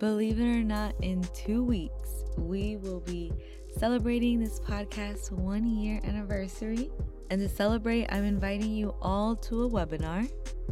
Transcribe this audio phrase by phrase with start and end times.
[0.00, 3.30] Believe it or not, in two weeks, we will be
[3.76, 6.90] celebrating this podcast's one year anniversary.
[7.28, 10.26] And to celebrate, I'm inviting you all to a webinar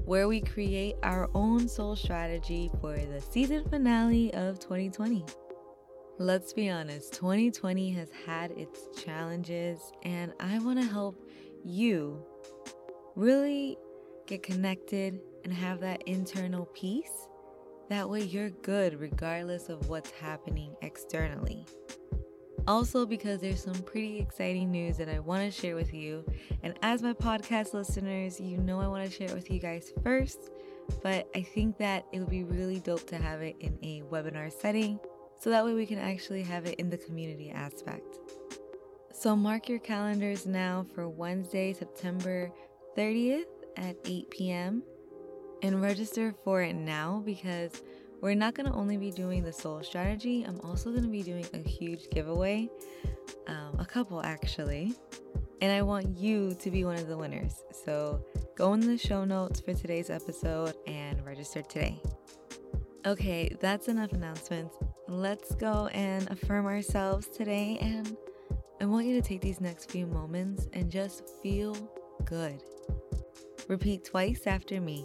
[0.07, 5.27] where we create our own soul strategy for the season finale of 2020.
[6.19, 11.23] Let's be honest, 2020 has had its challenges, and I want to help
[11.67, 12.25] you
[13.15, 13.77] really
[14.27, 17.29] get connected and have that internal peace.
[17.89, 21.65] That way, you're good regardless of what's happening externally.
[22.67, 26.23] Also, because there's some pretty exciting news that I want to share with you.
[26.63, 29.91] And as my podcast listeners, you know I want to share it with you guys
[30.03, 30.51] first.
[31.03, 34.53] But I think that it would be really dope to have it in a webinar
[34.53, 34.99] setting
[35.41, 38.19] so that way we can actually have it in the community aspect.
[39.13, 42.53] So, mark your calendars now for Wednesday, September
[42.97, 43.45] 30th
[43.77, 44.83] at 8 p.m.
[45.63, 47.83] and register for it now because
[48.21, 51.23] we're not going to only be doing the soul strategy, I'm also going to be
[51.23, 52.69] doing a huge giveaway,
[53.47, 54.95] um, a couple actually.
[55.61, 57.63] And I want you to be one of the winners.
[57.85, 58.25] So
[58.57, 62.01] go in the show notes for today's episode and register today.
[63.07, 64.77] Okay, that's enough announcements.
[65.09, 67.79] Let's go and affirm ourselves today.
[67.81, 68.17] And
[68.81, 71.75] I want you to take these next few moments and just feel
[72.25, 72.63] good.
[73.69, 75.05] Repeat twice after me.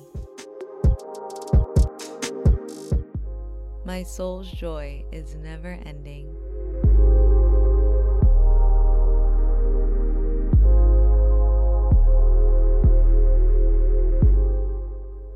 [3.86, 6.34] My soul's joy is never ending.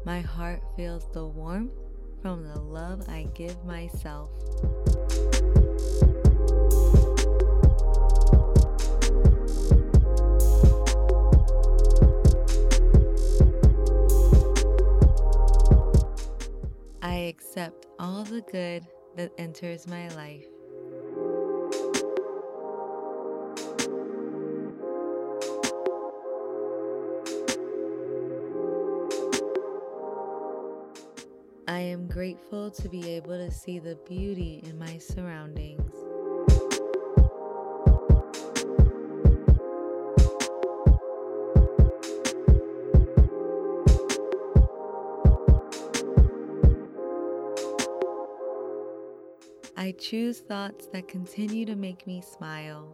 [0.05, 1.73] My heart feels the warmth
[2.21, 4.29] from the love I give myself.
[18.37, 20.45] The good that enters my life.
[31.67, 35.96] I am grateful to be able to see the beauty in my surroundings.
[49.87, 52.93] I choose thoughts that continue to make me smile.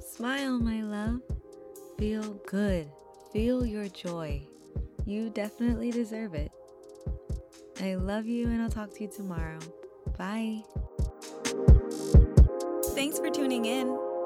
[0.00, 1.20] Smile, my love.
[1.98, 2.88] Feel good.
[3.30, 4.40] Feel your joy.
[5.04, 6.50] You definitely deserve it.
[7.82, 9.58] I love you, and I'll talk to you tomorrow.
[10.16, 10.62] Bye.
[12.94, 14.03] Thanks for tuning in.